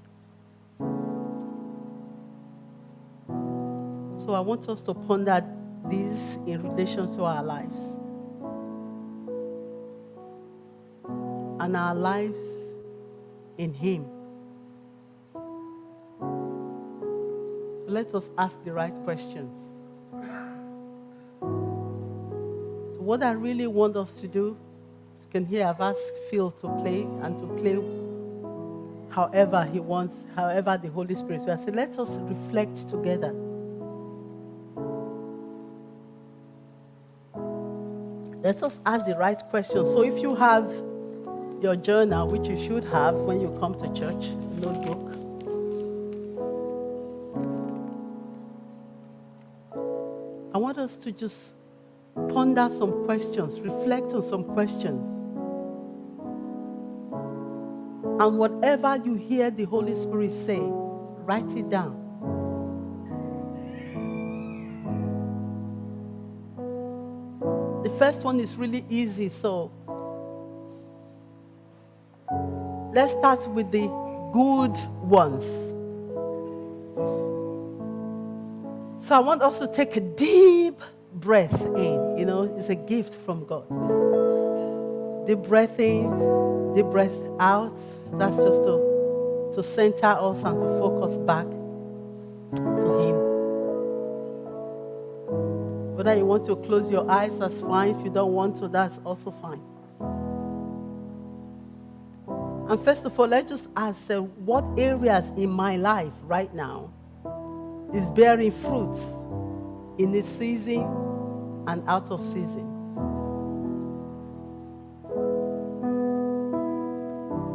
[4.30, 5.44] So I want us to ponder
[5.86, 7.80] this in relation to our lives.
[11.60, 12.38] And our lives
[13.58, 14.06] in Him.
[17.74, 19.50] So let us ask the right questions.
[21.42, 24.56] So, what I really want us to do,
[25.22, 27.82] you can hear I've asked Phil to play and to play
[29.10, 31.54] however he wants, however the Holy Spirit will.
[31.54, 33.49] I say, let us reflect together.
[38.50, 39.88] Let us ask the right questions.
[39.90, 40.66] So if you have
[41.62, 45.06] your journal, which you should have when you come to church, notebook.
[50.56, 51.52] I want us to just
[52.16, 55.06] ponder some questions, reflect on some questions.
[58.20, 62.09] And whatever you hear the Holy Spirit say, write it down.
[68.00, 69.70] First one is really easy, so
[72.94, 73.88] let's start with the
[74.32, 75.44] good ones.
[79.06, 80.80] So I want us to take a deep
[81.16, 82.18] breath in.
[82.18, 83.68] You know, it's a gift from God.
[85.28, 87.78] Deep breath in, deep breath out.
[88.14, 91.48] That's just to, to center us and to focus back
[92.56, 93.29] to Him.
[96.00, 97.90] Whether you want to close your eyes, that's fine.
[97.90, 99.62] If you don't want to, that's also fine.
[102.70, 106.90] And first of all, let's just ask uh, what areas in my life right now
[107.94, 109.08] is bearing fruits
[109.98, 110.86] in its season
[111.68, 112.62] and out of season.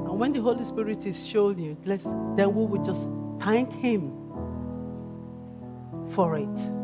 [0.05, 3.09] And when the Holy Spirit is showing you, let's, then we will just
[3.41, 4.13] thank Him
[6.11, 6.84] for it.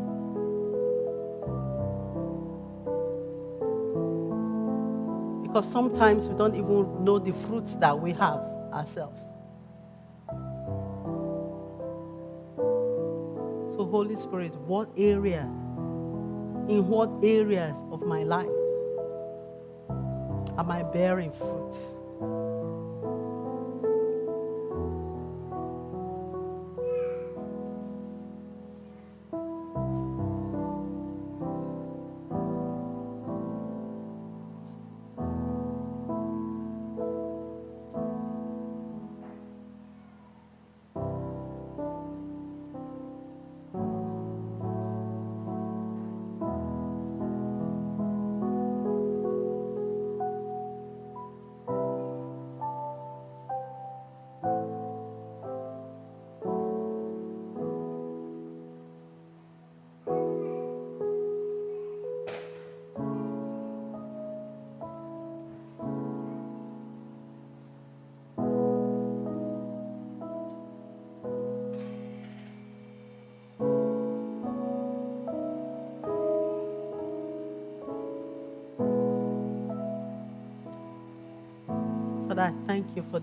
[5.51, 8.39] Because sometimes we don't even know the fruits that we have
[8.71, 9.19] ourselves.
[13.75, 15.41] So, Holy Spirit, what area,
[16.69, 18.47] in what areas of my life
[20.57, 21.75] am I bearing fruit?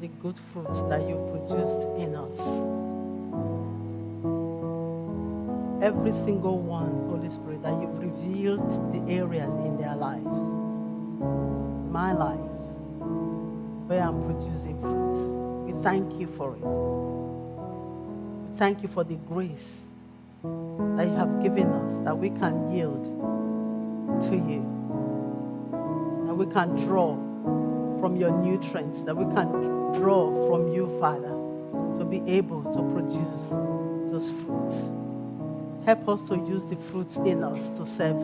[0.01, 2.39] The good fruits that you've produced in us.
[5.83, 10.25] Every single one, Holy Spirit, that you've revealed the areas in their lives,
[11.91, 12.39] my life,
[13.89, 15.19] where I'm producing fruits.
[15.67, 16.63] We thank you for it.
[18.51, 19.79] We thank you for the grace
[20.43, 23.05] that you have given us that we can yield
[24.23, 24.63] to you,
[26.27, 27.17] that we can draw
[28.01, 31.35] from your nutrients, that we can draw from you, Father,
[31.99, 33.51] to be able to produce
[34.13, 34.83] those fruits.
[35.85, 38.17] Help us to use the fruits in us to serve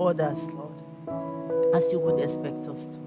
[0.00, 3.00] others, Lord, as you would expect us to.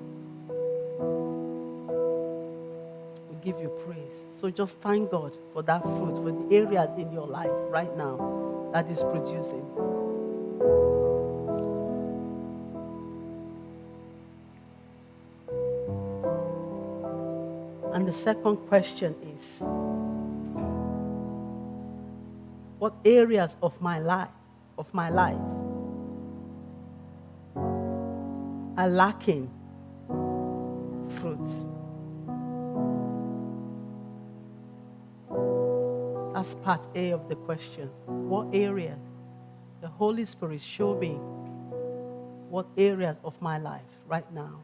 [3.29, 4.15] We give you praise.
[4.33, 8.69] So just thank God for that fruit, for the areas in your life right now
[8.73, 9.65] that is producing.
[18.07, 19.61] The second question is
[22.79, 24.29] what areas of my life
[24.77, 25.35] of my life
[28.77, 29.51] are lacking
[31.19, 31.49] fruit?
[36.33, 37.89] That's part A of the question.
[38.05, 38.97] What area?
[39.81, 41.19] The Holy Spirit show me
[42.49, 44.63] what areas of my life right now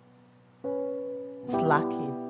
[1.50, 2.23] is lacking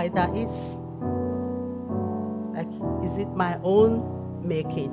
[0.00, 0.50] why that is?
[2.56, 4.90] Like, is it my own making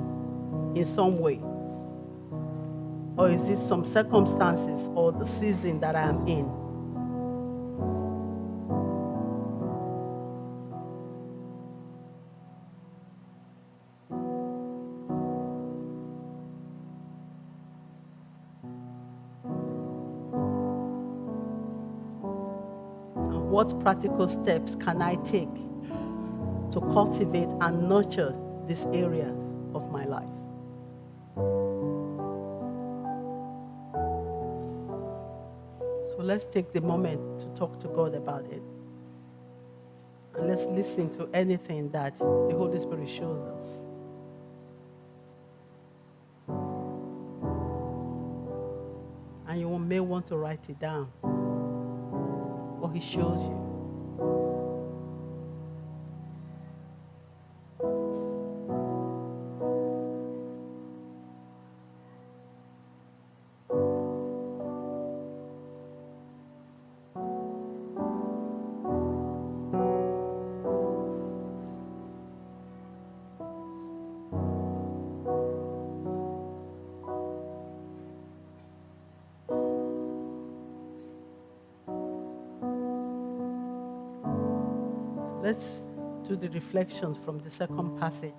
[0.76, 1.40] in some way?
[3.16, 6.57] Or is it some circumstances or the season that I am in?
[23.58, 25.52] What practical steps can I take
[26.70, 28.32] to cultivate and nurture
[28.68, 29.34] this area
[29.74, 30.28] of my life?
[36.06, 38.62] So let's take the moment to talk to God about it.
[40.36, 43.66] And let's listen to anything that the Holy Spirit shows us.
[49.48, 51.10] And you may want to write it down.
[52.88, 54.47] What He shows you.
[86.40, 88.32] The reflections from the second passage.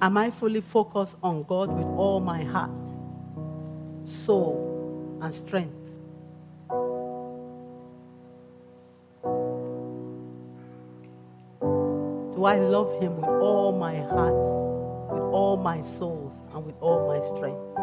[0.00, 2.70] Am I fully focused on God with all my heart,
[4.04, 5.74] soul, and strength?
[12.34, 14.34] Do I love Him with all my heart,
[15.12, 17.81] with all my soul, and with all my strength?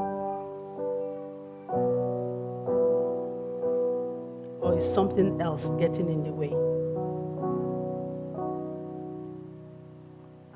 [4.79, 6.53] Is something else getting in the way?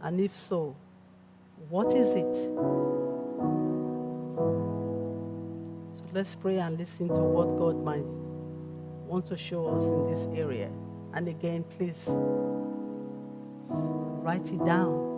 [0.01, 0.75] And if so,
[1.69, 2.35] what is it?
[5.95, 8.05] So let's pray and listen to what God might
[9.07, 10.69] want to show us in this area.
[11.13, 12.05] And again, please
[13.67, 15.11] write it down.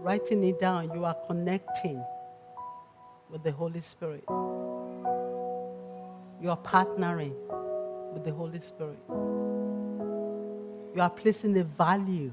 [0.00, 2.02] Writing it down, you are connecting
[3.28, 4.24] with the Holy Spirit.
[6.40, 7.34] You are partnering
[8.12, 8.98] with the Holy Spirit.
[10.94, 12.30] You are placing a value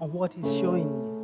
[0.00, 1.15] on what He's showing you.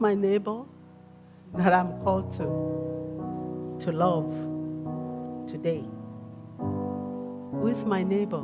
[0.00, 0.62] My neighbor
[1.54, 4.30] that I'm called to, to love
[5.48, 5.84] today?
[6.58, 8.42] Who is my neighbor?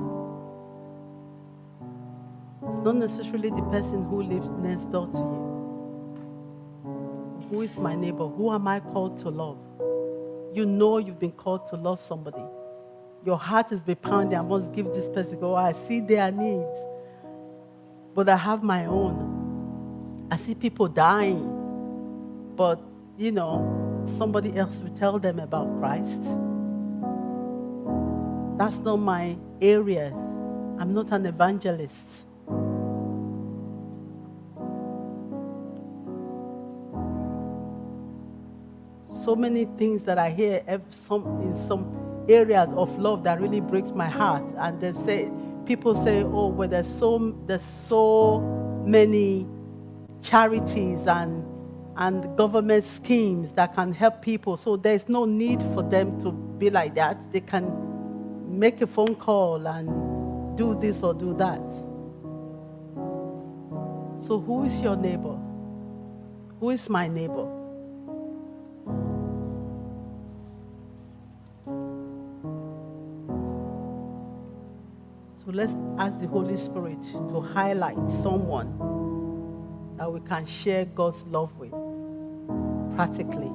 [2.71, 5.45] It's not necessarily the person who lives next door to you.
[7.51, 8.27] Who is my neighbor?
[8.27, 9.59] Who am I called to love?
[10.55, 12.43] You know you've been called to love somebody.
[13.25, 14.39] Your heart is be pounding.
[14.39, 15.39] I must give this person.
[15.43, 16.79] Oh, I see their needs,
[18.15, 19.34] but I have my own.
[20.35, 21.45] I see people dying,
[22.57, 22.81] but
[23.17, 26.23] you know, somebody else will tell them about Christ.
[28.59, 30.09] That's not my area.
[30.77, 32.25] I'm not an evangelist.
[39.23, 43.91] So many things that I hear some, in some areas of love that really breaks
[43.91, 44.53] my heart.
[44.57, 45.31] And they say,
[45.65, 48.41] people say, oh, well, there's so, there's so
[48.85, 49.47] many
[50.25, 51.45] charities and,
[51.97, 54.57] and government schemes that can help people.
[54.57, 57.31] So there's no need for them to be like that.
[57.33, 61.61] They can make a phone call and do this or do that.
[64.27, 65.39] So, who is your neighbor?
[66.61, 67.47] Who is my neighbor?
[75.45, 78.94] So let's ask the Holy Spirit to highlight someone
[79.97, 81.73] that we can share God's love with
[82.97, 83.51] practically.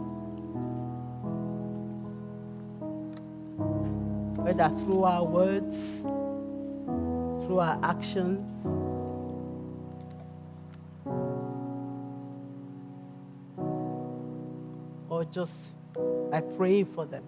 [4.42, 6.00] Whether through our words,
[7.46, 8.40] through our actions,
[15.10, 15.72] or just
[16.32, 17.24] by praying for them.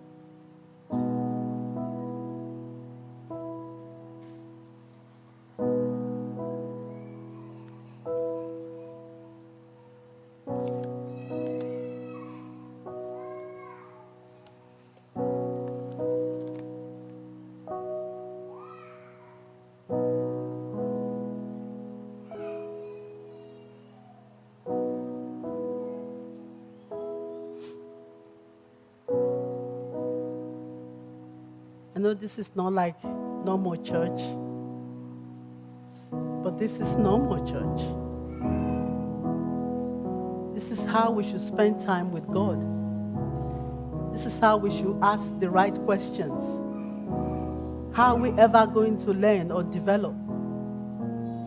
[32.01, 34.21] Know this is not like normal church,
[36.43, 37.81] but this is normal church.
[40.55, 42.59] This is how we should spend time with God.
[44.13, 46.41] This is how we should ask the right questions.
[47.95, 50.15] How are we ever going to learn or develop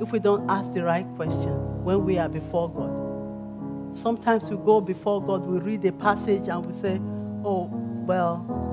[0.01, 3.97] if we don't ask the right questions when we are before God?
[3.97, 7.01] Sometimes we go before God, we read a passage and we say,
[7.45, 7.71] oh,
[8.07, 8.64] well,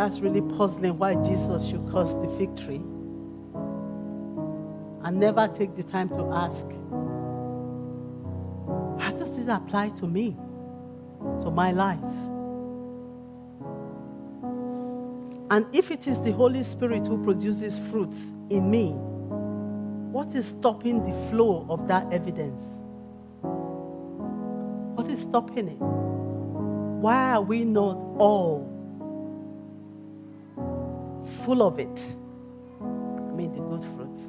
[0.00, 2.80] that's really puzzling why Jesus should cause the victory.
[5.02, 6.64] And never take the time to ask,
[8.98, 10.36] how does this apply to me,
[11.42, 11.98] to my life?
[15.50, 18.92] And if it is the Holy Spirit who produces fruits in me,
[20.12, 22.62] what is stopping the flow of that evidence?
[23.42, 25.78] What is stopping it?
[27.00, 28.79] why are we not all
[31.44, 32.06] full of it?
[32.80, 34.22] I mean, the good fruits.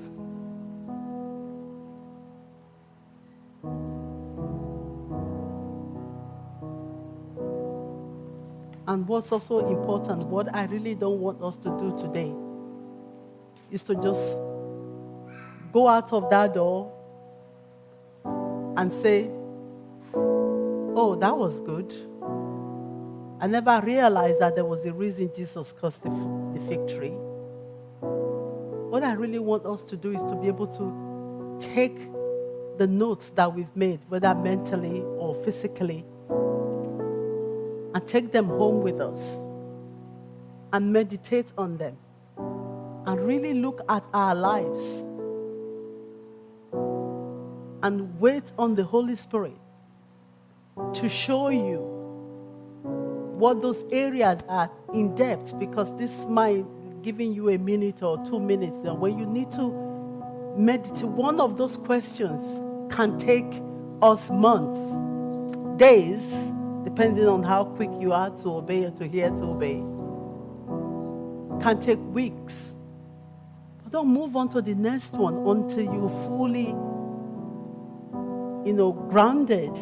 [8.88, 12.34] And what's also important, what I really don't want us to do today,
[13.72, 14.36] is to just
[15.72, 16.92] go out of that door
[18.76, 19.30] and say,
[20.14, 21.94] Oh, that was good.
[23.42, 26.10] I never realized that there was a reason Jesus cursed the,
[26.54, 27.10] the fig tree.
[28.92, 31.98] What I really want us to do is to be able to take
[32.78, 39.20] the notes that we've made, whether mentally or physically, and take them home with us
[40.72, 41.98] and meditate on them
[42.38, 44.84] and really look at our lives
[47.82, 49.58] and wait on the Holy Spirit
[50.94, 52.01] to show you
[53.42, 56.64] what those areas are in depth because this might
[57.02, 59.72] giving you a minute or two minutes then when you need to
[60.56, 62.62] meditate one of those questions
[62.94, 63.62] can take
[64.02, 64.80] us months
[65.78, 66.52] days
[66.84, 69.82] depending on how quick you are to obey or to hear to obey.
[71.64, 72.76] Can take weeks.
[73.84, 76.70] But don't move on to the next one until you're fully
[78.68, 79.76] you know grounded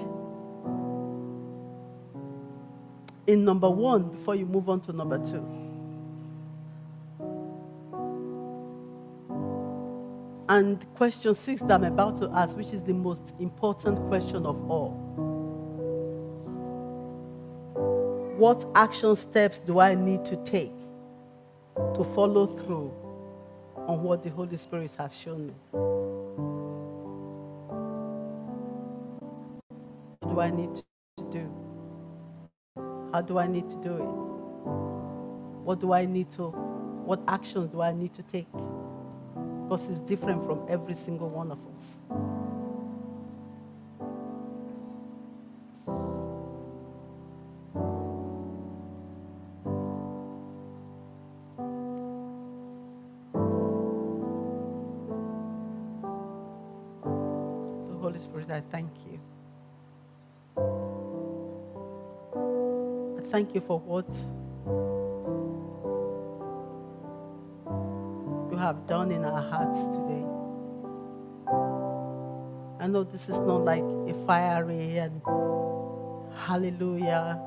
[3.29, 5.45] in number one before you move on to number two.
[10.49, 14.71] And question six that I'm about to ask, which is the most important question of
[14.71, 14.93] all.
[18.35, 20.73] What action steps do I need to take
[21.75, 22.91] to follow through
[23.75, 25.53] on what the Holy Spirit has shown me?
[30.19, 30.83] What do I need to
[31.31, 31.68] do?
[33.11, 34.05] How do I need to do it?
[35.65, 38.51] What do I need to, what actions do I need to take?
[39.63, 41.97] Because it's different from every single one of us.
[63.31, 64.07] Thank you for what
[68.51, 70.25] you have done in our hearts today.
[72.79, 75.21] I know this is not like a fiery and
[76.35, 77.39] hallelujah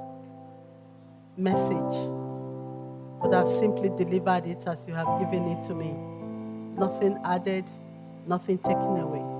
[1.36, 2.10] message,
[3.20, 5.90] but I've simply delivered it as you have given it to me.
[6.78, 7.64] Nothing added,
[8.26, 9.31] nothing taken away.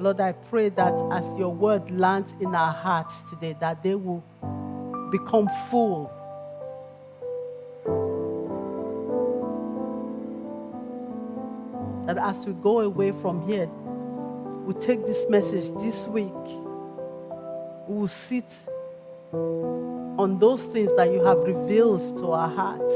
[0.00, 4.24] Lord, I pray that as your word lands in our hearts today, that they will
[5.10, 6.10] become full.
[12.06, 13.66] That as we go away from here,
[14.64, 16.32] we take this message this week.
[17.86, 18.56] We will sit
[19.32, 22.94] on those things that you have revealed to our hearts.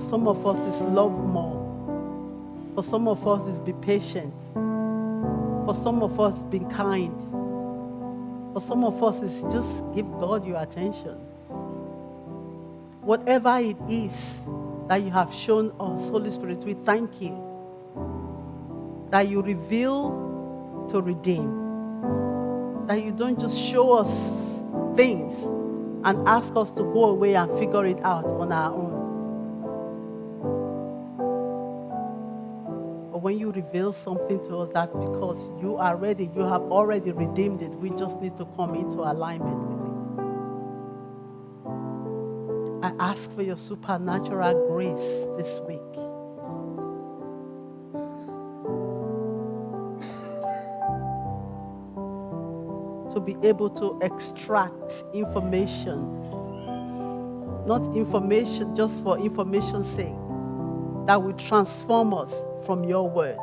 [0.00, 1.60] For some of us, it's love more.
[2.74, 4.32] For some of us, it's be patient.
[4.54, 7.14] For some of us, be kind.
[8.54, 11.16] For some of us, it's just give God your attention.
[13.02, 14.38] Whatever it is
[14.88, 17.36] that you have shown us, Holy Spirit, we thank you
[19.10, 22.86] that you reveal to redeem.
[22.86, 24.56] That you don't just show us
[24.96, 25.44] things
[26.04, 28.99] and ask us to go away and figure it out on our own.
[33.30, 37.62] When you reveal something to us, that's because you are ready, you have already redeemed
[37.62, 37.70] it.
[37.76, 39.78] We just need to come into alignment with
[42.82, 42.86] it.
[42.86, 45.78] I ask for your supernatural grace this week.
[53.14, 56.02] To be able to extract information,
[57.64, 60.19] not information just for information's sake,
[61.06, 62.34] that will transform us
[62.64, 63.38] from your word.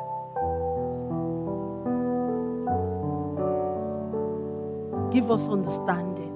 [5.12, 6.34] Give us understanding.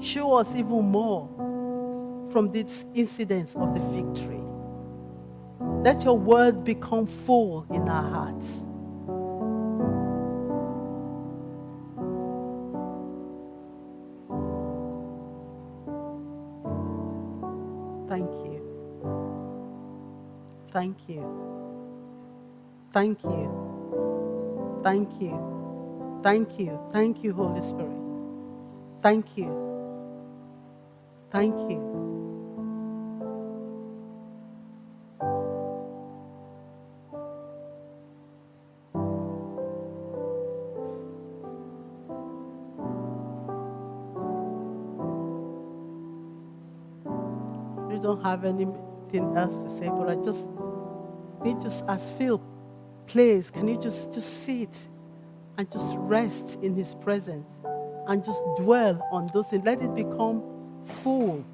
[0.00, 1.28] Show us even more
[2.32, 4.40] from this incident of the fig tree.
[5.60, 8.48] Let your word become full in our hearts.
[23.02, 24.80] Thank you.
[24.84, 26.20] Thank you.
[26.22, 26.78] Thank you.
[26.92, 27.98] Thank you, Holy Spirit.
[29.02, 29.50] Thank you.
[31.32, 31.80] Thank you.
[48.00, 50.44] Don't have anything else to say, but I just
[51.44, 52.42] need just as Phil
[53.12, 54.74] plays, can you just just sit
[55.58, 57.46] and just rest in his presence
[58.08, 59.64] and just dwell on those things.
[59.64, 60.42] Let it become
[60.84, 61.44] full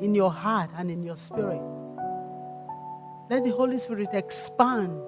[0.00, 1.62] in your heart and in your spirit.
[3.30, 5.00] Let the Holy Spirit expand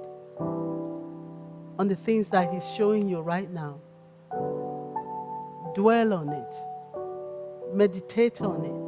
[1.78, 3.78] on the things that He's showing you right now.
[5.74, 6.55] Dwell on it,
[7.74, 8.84] meditate on it.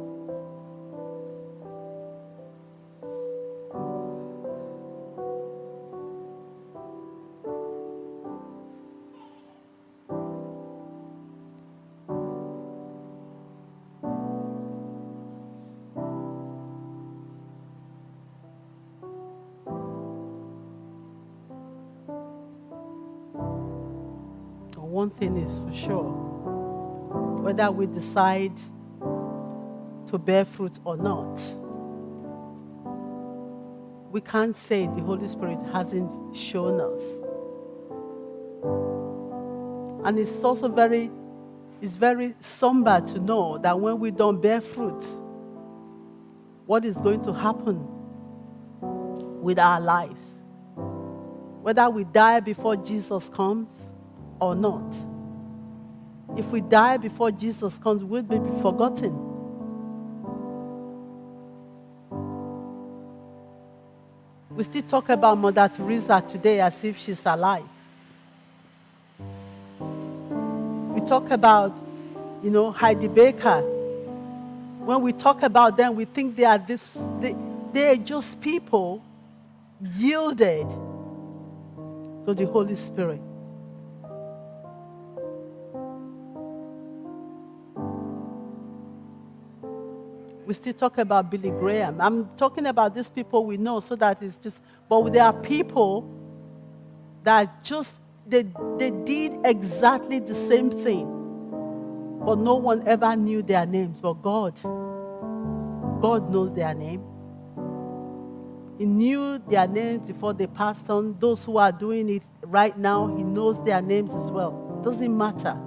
[25.07, 26.03] One thing is for sure
[27.41, 28.51] whether we decide
[30.07, 31.39] to bear fruit or not,
[34.11, 37.01] we can't say the Holy Spirit hasn't shown us.
[40.05, 41.09] And it's also very,
[41.81, 45.03] it's very somber to know that when we don't bear fruit,
[46.65, 47.79] what is going to happen
[49.41, 50.19] with our lives.
[51.61, 53.67] Whether we die before Jesus comes
[54.39, 54.95] or not.
[56.35, 59.27] If we die before Jesus comes, we'll be forgotten.
[64.51, 67.63] We still talk about Mother Teresa today as if she's alive.
[70.93, 71.77] We talk about,
[72.43, 73.61] you know, Heidi Baker.
[74.79, 77.35] When we talk about them, we think they are this, they,
[77.71, 79.03] they're just people
[79.95, 80.67] yielded
[82.25, 83.21] to the Holy Spirit.
[90.47, 91.99] We still talk about Billy Graham.
[91.99, 96.09] I'm talking about these people we know so that it's just, but there are people
[97.23, 97.93] that just,
[98.25, 98.45] they,
[98.77, 101.05] they did exactly the same thing,
[102.25, 103.99] but no one ever knew their names.
[103.99, 104.53] But God,
[106.01, 107.03] God knows their name.
[108.77, 111.17] He knew their names before they passed on.
[111.19, 114.77] Those who are doing it right now, He knows their names as well.
[114.79, 115.59] It doesn't matter.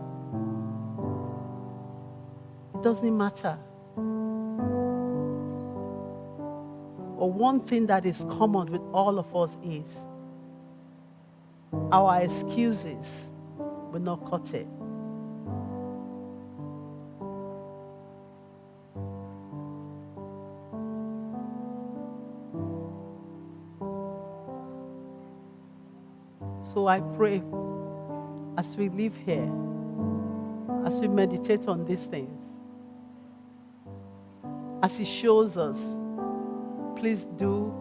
[2.77, 3.59] It doesn't matter.
[7.21, 9.99] But one thing that is common with all of us is
[11.93, 13.27] our excuses
[13.93, 14.67] will not cut it.
[26.73, 27.43] So I pray
[28.57, 29.53] as we live here,
[30.87, 32.43] as we meditate on these things,
[34.83, 35.77] as He shows us
[37.01, 37.73] please do,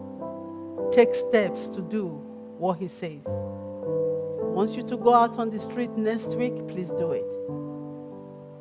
[0.90, 2.06] take steps to do
[2.58, 3.20] what He says.
[3.26, 7.30] Wants you to go out on the street next week, please do it.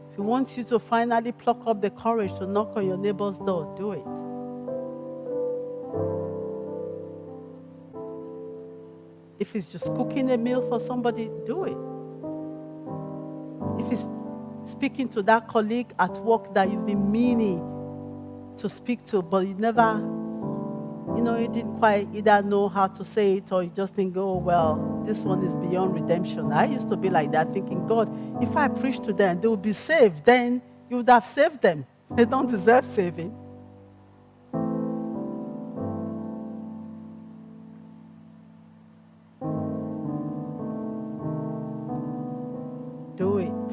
[0.10, 3.38] If He wants you to finally pluck up the courage to knock on your neighbor's
[3.38, 4.04] door, do it.
[9.40, 11.78] If it's just cooking a meal for somebody, do it.
[13.86, 14.06] If it's
[14.70, 17.60] speaking to that colleague at work that you've been meaning
[18.58, 20.19] to speak to, but you never
[21.20, 24.16] you know, you didn't quite either know how to say it or you just think,
[24.16, 26.54] oh, well, this one is beyond redemption.
[26.54, 28.10] I used to be like that, thinking, God,
[28.42, 30.24] if I preach to them, they will be saved.
[30.24, 31.86] Then you would have saved them.
[32.16, 33.36] They don't deserve saving.
[43.18, 43.70] Do it.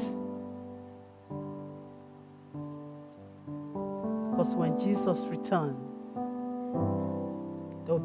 [4.31, 5.96] Because when Jesus returns,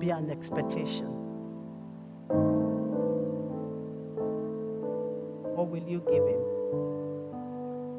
[0.03, 1.07] be an expectation.
[5.55, 6.43] What will you give him?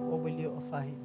[0.10, 1.00] What will you offer him?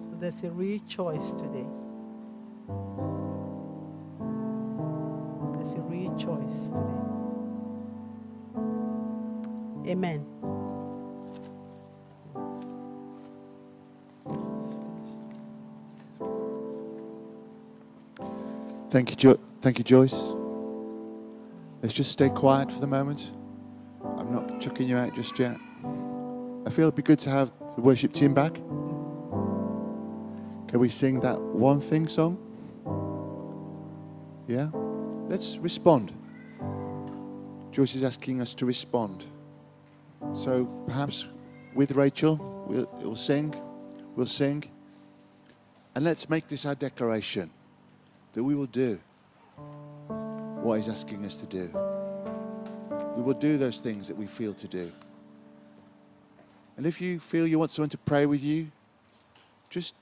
[0.00, 1.66] So there's a real choice today.
[5.54, 7.00] There's a real choice today.
[9.92, 10.33] Amen.
[18.94, 20.14] Thank you, jo- thank you, Joyce.
[21.82, 23.32] Let's just stay quiet for the moment.
[24.04, 25.56] I'm not chucking you out just yet.
[26.64, 28.54] I feel it'd be good to have the worship team back.
[30.68, 32.38] Can we sing that one thing song?
[34.46, 34.70] Yeah?
[35.28, 36.12] Let's respond.
[37.72, 39.24] Joyce is asking us to respond.
[40.34, 41.26] So perhaps
[41.74, 42.36] with Rachel,
[42.68, 43.60] we'll, we'll sing,
[44.14, 44.62] we'll sing,
[45.96, 47.50] and let's make this our declaration
[48.34, 49.00] that we will do
[50.62, 51.70] what He's asking us to do.
[53.16, 54.92] We will do those things that we feel to do.
[56.76, 58.66] And if you feel you want someone to pray with you,
[59.70, 59.94] just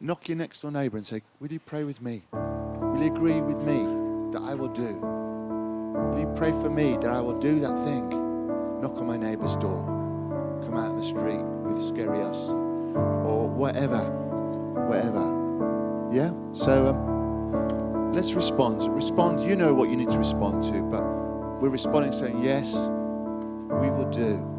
[0.00, 2.22] knock your next door neighbor and say, Will you pray with me?
[2.32, 3.84] Will you agree with me
[4.32, 4.94] that I will do?
[6.10, 8.08] Will you pray for me that I will do that thing?
[8.80, 9.84] Knock on my neighbor's door.
[10.64, 12.48] Come out in the street with Scary Us.
[12.48, 13.98] Or whatever.
[14.88, 15.36] Whatever.
[16.12, 16.32] Yeah?
[16.52, 17.07] So um,
[18.12, 18.82] let's respond.
[18.94, 19.40] Respond.
[19.48, 21.02] You know what you need to respond to, but
[21.60, 24.57] we're responding saying, Yes, we will do.